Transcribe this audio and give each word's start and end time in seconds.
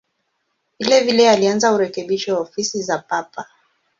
Vilevile 0.79 1.29
alianza 1.29 1.71
urekebisho 1.71 2.33
wa 2.35 2.41
ofisi 2.41 2.81
za 2.83 2.97
Papa. 2.99 3.45